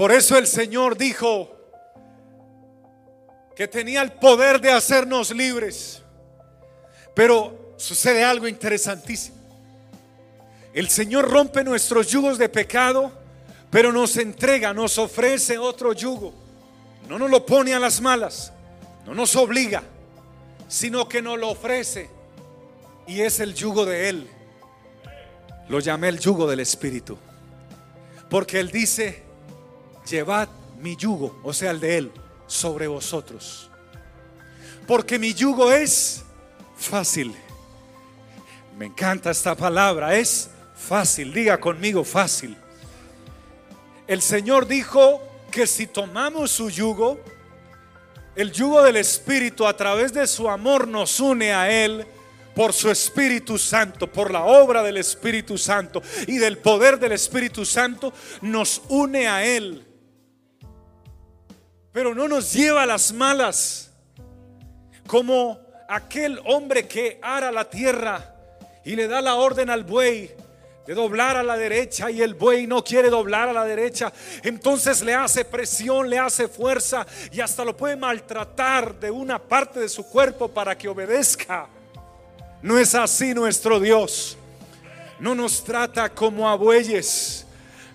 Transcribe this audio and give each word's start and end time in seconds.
Por 0.00 0.12
eso 0.12 0.38
el 0.38 0.46
Señor 0.46 0.96
dijo 0.96 1.54
que 3.54 3.68
tenía 3.68 4.00
el 4.00 4.12
poder 4.12 4.58
de 4.58 4.72
hacernos 4.72 5.30
libres. 5.30 6.00
Pero 7.14 7.74
sucede 7.76 8.24
algo 8.24 8.48
interesantísimo. 8.48 9.36
El 10.72 10.88
Señor 10.88 11.30
rompe 11.30 11.62
nuestros 11.62 12.08
yugos 12.08 12.38
de 12.38 12.48
pecado, 12.48 13.12
pero 13.68 13.92
nos 13.92 14.16
entrega, 14.16 14.72
nos 14.72 14.96
ofrece 14.96 15.58
otro 15.58 15.92
yugo. 15.92 16.32
No 17.06 17.18
nos 17.18 17.30
lo 17.30 17.44
pone 17.44 17.74
a 17.74 17.78
las 17.78 18.00
malas, 18.00 18.54
no 19.04 19.14
nos 19.14 19.36
obliga, 19.36 19.82
sino 20.66 21.10
que 21.10 21.20
nos 21.20 21.38
lo 21.38 21.50
ofrece. 21.50 22.08
Y 23.06 23.20
es 23.20 23.38
el 23.38 23.52
yugo 23.52 23.84
de 23.84 24.08
Él. 24.08 24.30
Lo 25.68 25.78
llamé 25.78 26.08
el 26.08 26.18
yugo 26.18 26.48
del 26.48 26.60
Espíritu. 26.60 27.18
Porque 28.30 28.60
Él 28.60 28.70
dice, 28.70 29.28
llevad 30.08 30.48
mi 30.80 30.96
yugo, 30.96 31.38
o 31.42 31.52
sea, 31.52 31.70
el 31.70 31.80
de 31.80 31.98
Él, 31.98 32.12
sobre 32.46 32.86
vosotros. 32.86 33.70
Porque 34.86 35.18
mi 35.18 35.34
yugo 35.34 35.70
es 35.72 36.24
fácil. 36.76 37.34
Me 38.76 38.86
encanta 38.86 39.30
esta 39.30 39.54
palabra, 39.54 40.16
es 40.16 40.50
fácil. 40.74 41.32
Diga 41.32 41.60
conmigo, 41.60 42.02
fácil. 42.02 42.56
El 44.06 44.22
Señor 44.22 44.66
dijo 44.66 45.22
que 45.50 45.66
si 45.66 45.86
tomamos 45.86 46.50
su 46.50 46.70
yugo, 46.70 47.20
el 48.34 48.52
yugo 48.52 48.82
del 48.82 48.96
Espíritu 48.96 49.66
a 49.66 49.76
través 49.76 50.12
de 50.12 50.26
su 50.26 50.48
amor 50.48 50.88
nos 50.88 51.20
une 51.20 51.52
a 51.52 51.70
Él 51.70 52.06
por 52.54 52.72
su 52.72 52.90
Espíritu 52.90 53.58
Santo, 53.58 54.06
por 54.06 54.30
la 54.30 54.44
obra 54.44 54.82
del 54.82 54.96
Espíritu 54.96 55.58
Santo 55.58 56.02
y 56.26 56.38
del 56.38 56.58
poder 56.58 56.98
del 56.98 57.12
Espíritu 57.12 57.64
Santo, 57.64 58.12
nos 58.40 58.82
une 58.88 59.28
a 59.28 59.44
Él. 59.44 59.86
Pero 61.92 62.14
no 62.14 62.28
nos 62.28 62.52
lleva 62.52 62.84
a 62.84 62.86
las 62.86 63.12
malas, 63.12 63.90
como 65.06 65.60
aquel 65.88 66.40
hombre 66.44 66.86
que 66.86 67.18
ara 67.20 67.50
la 67.50 67.68
tierra 67.68 68.32
y 68.84 68.94
le 68.94 69.08
da 69.08 69.20
la 69.20 69.34
orden 69.34 69.68
al 69.68 69.82
buey 69.82 70.30
de 70.86 70.94
doblar 70.94 71.36
a 71.36 71.42
la 71.42 71.56
derecha 71.56 72.10
y 72.10 72.22
el 72.22 72.34
buey 72.34 72.66
no 72.66 72.82
quiere 72.82 73.10
doblar 73.10 73.48
a 73.48 73.52
la 73.52 73.64
derecha, 73.64 74.12
entonces 74.42 75.02
le 75.02 75.14
hace 75.14 75.44
presión, 75.44 76.08
le 76.08 76.18
hace 76.18 76.48
fuerza 76.48 77.06
y 77.32 77.40
hasta 77.40 77.64
lo 77.64 77.76
puede 77.76 77.96
maltratar 77.96 78.98
de 78.98 79.10
una 79.10 79.38
parte 79.38 79.80
de 79.80 79.88
su 79.88 80.04
cuerpo 80.04 80.48
para 80.48 80.76
que 80.76 80.88
obedezca. 80.88 81.68
No 82.62 82.78
es 82.78 82.94
así 82.94 83.34
nuestro 83.34 83.80
Dios. 83.80 84.36
No 85.18 85.34
nos 85.34 85.62
trata 85.64 86.08
como 86.08 86.48
a 86.48 86.54
bueyes, 86.54 87.46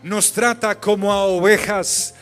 nos 0.04 0.32
trata 0.32 0.80
como 0.80 1.12
a 1.12 1.26
ovejas. 1.26 2.14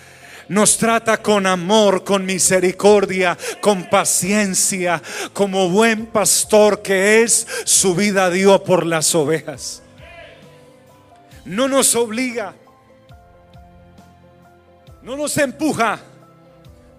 Nos 0.53 0.77
trata 0.77 1.19
con 1.19 1.47
amor, 1.47 2.03
con 2.03 2.27
misericordia, 2.27 3.35
con 3.59 3.89
paciencia, 3.89 5.01
como 5.33 5.67
buen 5.67 6.05
pastor 6.05 6.83
que 6.83 7.23
es, 7.23 7.47
su 7.63 7.95
vida 7.95 8.29
dio 8.29 8.63
por 8.63 8.85
las 8.85 9.15
ovejas. 9.15 9.81
No 11.43 11.67
nos 11.67 11.95
obliga, 11.95 12.53
no 15.01 15.17
nos 15.17 15.35
empuja, 15.39 15.99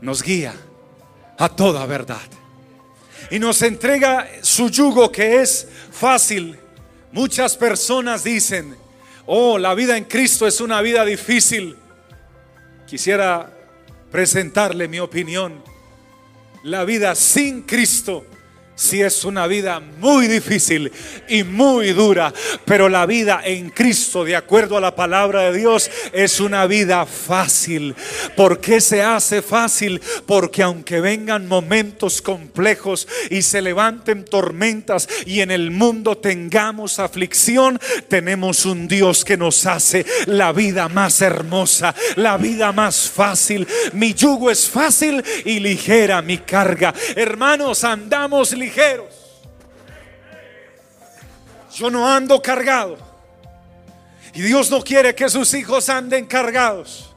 nos 0.01 0.21
guía 0.21 0.53
a 1.39 1.49
toda 1.49 1.87
verdad 1.87 2.27
y 3.31 3.39
nos 3.39 3.63
entrega 3.63 4.29
su 4.43 4.69
yugo 4.69 5.13
que 5.13 5.43
es 5.43 5.69
fácil. 5.93 6.59
Muchas 7.13 7.57
personas 7.57 8.25
dicen, 8.25 8.77
oh, 9.27 9.59
la 9.59 9.77
vida 9.77 9.97
en 9.97 10.07
Cristo 10.07 10.45
es 10.45 10.61
una 10.61 10.81
vida 10.81 11.05
difícil. 11.05 11.84
Quisiera 12.87 13.51
presentarle 14.11 14.89
mi 14.89 15.01
opinión. 15.01 15.63
La 16.63 16.85
vida 16.85 17.15
sin 17.15 17.63
Cristo 17.63 18.25
si 18.75 19.03
es 19.03 19.25
una 19.25 19.47
vida 19.47 19.81
muy 19.81 20.27
difícil 20.27 20.91
y 21.29 21.45
muy 21.45 21.93
dura, 21.93 22.33
pero 22.65 22.89
la 22.89 23.07
vida 23.07 23.41
en 23.45 23.71
Cristo, 23.71 24.25
de 24.25 24.37
acuerdo 24.37 24.77
a 24.77 24.81
la 24.81 24.97
palabra 24.97 25.43
de 25.51 25.59
Dios, 25.59 25.91
es 26.13 26.41
una 26.41 26.67
vida 26.67 27.07
fácil. 27.07 27.95
¿Por 28.37 28.61
qué 28.61 28.81
se 28.81 29.03
hace 29.03 29.43
fácil? 29.43 30.01
Porque 30.27 30.63
aunque 30.63 31.01
vengan 31.01 31.47
momentos 31.47 32.21
complejos 32.21 33.07
y 33.31 33.43
se 33.43 33.63
levanten 33.63 34.25
tormentas 34.25 35.09
y 35.27 35.41
en 35.41 35.51
el 35.51 35.71
mundo 35.71 36.17
tengamos 36.19 36.99
aflicción, 36.99 37.79
tenemos 38.09 38.67
un 38.67 38.89
Dios 38.89 39.25
que 39.25 39.37
nos 39.37 39.67
hace 39.67 40.05
la 40.27 40.53
vida 40.53 40.89
más 40.89 41.21
hermosa, 41.21 41.95
la 42.17 42.37
vida 42.37 42.73
más 42.73 43.09
fácil. 43.09 43.67
Mi 43.93 44.15
yugo 44.15 44.51
es 44.51 44.69
fácil 44.69 45.23
y 45.45 45.61
ligera 45.61 46.23
mi 46.23 46.39
carga. 46.39 46.93
Hermanos, 47.15 47.85
andamos 47.85 48.53
ligeros. 48.65 49.15
Yo 51.75 51.91
no 51.91 52.09
ando 52.09 52.41
cargado. 52.41 52.97
Y 54.33 54.43
Dios 54.43 54.71
no 54.71 54.83
quiere 54.83 55.15
que 55.15 55.29
sus 55.29 55.53
hijos 55.55 55.89
anden 55.89 56.27
cargados. 56.27 57.15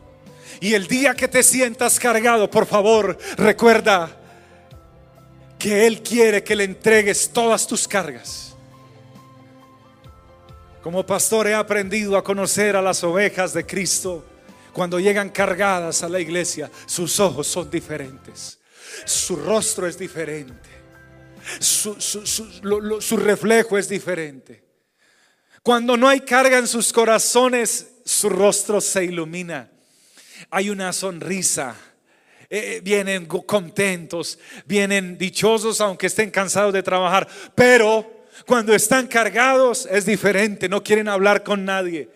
Y 0.60 0.74
el 0.74 0.88
día 0.88 1.14
que 1.14 1.28
te 1.28 1.44
sientas 1.44 2.00
cargado, 2.00 2.50
por 2.50 2.66
favor, 2.66 3.18
recuerda 3.38 4.10
que 5.58 5.88
Él 5.88 6.02
quiere 6.02 6.44
que 6.44 6.56
le 6.56 6.64
entregues 6.64 7.30
todas 7.32 7.66
tus 7.68 7.88
cargas. 7.88 8.56
Como 10.82 11.06
pastor 11.06 11.48
he 11.48 11.56
aprendido 11.56 12.18
a 12.18 12.24
conocer 12.24 12.76
a 12.76 12.82
las 12.82 13.04
ovejas 13.04 13.54
de 13.54 13.66
Cristo. 13.66 14.26
Cuando 14.74 15.00
llegan 15.00 15.30
cargadas 15.30 16.04
a 16.04 16.10
la 16.10 16.20
iglesia, 16.20 16.70
sus 16.86 17.20
ojos 17.20 17.48
son 17.48 17.70
diferentes. 17.70 18.60
Su 19.06 19.36
rostro 19.36 19.88
es 19.88 19.98
diferente 19.98 20.77
su, 21.60 23.18
reflejo 23.18 23.78
es 23.78 23.90
diferente. 23.90 24.64
Cuando 25.64 25.98
no 25.98 26.08
hay 26.08 26.22
carga 26.22 26.58
en 26.58 26.68
sus 26.68 26.94
corazones, 26.94 27.96
su 28.06 28.30
rostro 28.30 28.80
se 28.80 29.06
ilumina. 29.06 29.70
Hay 30.50 30.70
una 30.70 30.94
sonrisa. 30.94 31.76
Eh, 32.50 32.78
eh, 32.78 32.82
vienen 32.82 33.26
contentos, 33.26 34.40
vienen 34.66 35.18
dichosos 35.18 35.82
aunque 35.82 36.08
estén 36.08 36.32
cansados 36.32 36.74
de 36.74 36.84
trabajar. 36.84 37.28
Pero 37.56 38.26
cuando 38.46 38.74
están 38.74 39.08
cargados 39.08 39.88
es 39.92 40.06
diferente, 40.06 40.70
no 40.70 40.82
quieren 40.82 41.10
hablar 41.10 41.44
con 41.44 41.66
nadie 41.66 42.10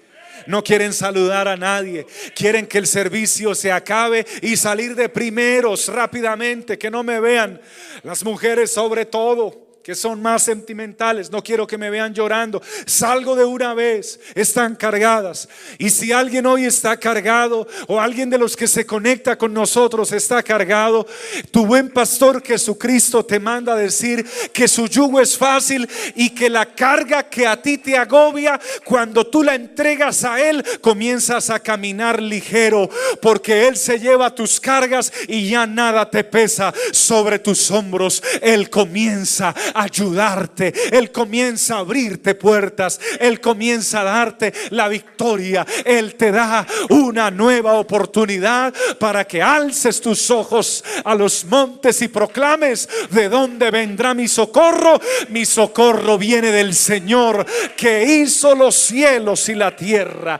no 0.47 0.63
quieren 0.63 0.93
saludar 0.93 1.47
a 1.47 1.57
nadie, 1.57 2.05
quieren 2.35 2.67
que 2.67 2.77
el 2.77 2.87
servicio 2.87 3.55
se 3.55 3.71
acabe 3.71 4.25
y 4.41 4.57
salir 4.57 4.95
de 4.95 5.09
primeros 5.09 5.87
rápidamente, 5.87 6.77
que 6.77 6.91
no 6.91 7.03
me 7.03 7.19
vean. 7.19 7.61
Las 8.03 8.23
mujeres 8.23 8.71
sobre 8.71 9.05
todo 9.05 9.70
que 9.83 9.95
son 9.95 10.21
más 10.21 10.43
sentimentales, 10.43 11.31
no 11.31 11.43
quiero 11.43 11.65
que 11.65 11.77
me 11.77 11.89
vean 11.89 12.13
llorando, 12.13 12.61
salgo 12.85 13.35
de 13.35 13.45
una 13.45 13.73
vez, 13.73 14.19
están 14.35 14.75
cargadas. 14.75 15.49
Y 15.79 15.89
si 15.89 16.11
alguien 16.11 16.45
hoy 16.45 16.65
está 16.65 16.97
cargado 16.97 17.67
o 17.87 17.99
alguien 17.99 18.29
de 18.29 18.37
los 18.37 18.55
que 18.55 18.67
se 18.67 18.85
conecta 18.85 19.37
con 19.37 19.53
nosotros 19.53 20.11
está 20.11 20.43
cargado, 20.43 21.07
tu 21.49 21.65
buen 21.65 21.89
pastor 21.89 22.43
Jesucristo 22.43 23.25
te 23.25 23.39
manda 23.39 23.73
a 23.73 23.77
decir 23.77 24.25
que 24.53 24.67
su 24.67 24.87
yugo 24.87 25.19
es 25.19 25.37
fácil 25.37 25.89
y 26.15 26.29
que 26.29 26.49
la 26.49 26.65
carga 26.65 27.23
que 27.23 27.47
a 27.47 27.61
ti 27.61 27.77
te 27.77 27.97
agobia, 27.97 28.59
cuando 28.83 29.25
tú 29.25 29.43
la 29.43 29.55
entregas 29.55 30.23
a 30.23 30.41
Él, 30.41 30.63
comienzas 30.81 31.49
a 31.49 31.59
caminar 31.59 32.21
ligero, 32.21 32.89
porque 33.21 33.67
Él 33.67 33.77
se 33.77 33.99
lleva 33.99 34.35
tus 34.35 34.59
cargas 34.59 35.11
y 35.27 35.49
ya 35.49 35.65
nada 35.65 36.09
te 36.09 36.23
pesa 36.23 36.73
sobre 36.91 37.39
tus 37.39 37.71
hombros. 37.71 38.21
Él 38.41 38.69
comienza 38.69 39.55
ayudarte. 39.73 40.73
Él 40.91 41.11
comienza 41.11 41.75
a 41.75 41.79
abrirte 41.79 42.35
puertas. 42.35 42.99
Él 43.19 43.39
comienza 43.39 44.01
a 44.01 44.05
darte 44.05 44.53
la 44.71 44.87
victoria. 44.87 45.65
Él 45.85 46.15
te 46.15 46.31
da 46.31 46.65
una 46.89 47.31
nueva 47.31 47.73
oportunidad 47.73 48.73
para 48.99 49.25
que 49.25 49.41
alces 49.41 50.01
tus 50.01 50.29
ojos 50.31 50.83
a 51.03 51.15
los 51.15 51.45
montes 51.45 52.01
y 52.01 52.07
proclames 52.07 52.87
de 53.09 53.29
dónde 53.29 53.71
vendrá 53.71 54.13
mi 54.13 54.27
socorro. 54.27 54.99
Mi 55.29 55.45
socorro 55.45 56.17
viene 56.17 56.51
del 56.51 56.73
Señor 56.73 57.45
que 57.75 58.03
hizo 58.03 58.55
los 58.55 58.75
cielos 58.75 59.49
y 59.49 59.55
la 59.55 59.75
tierra. 59.75 60.39